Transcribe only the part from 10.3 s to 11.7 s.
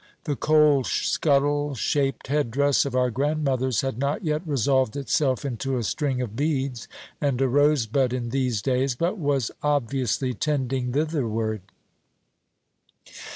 tending thitherward.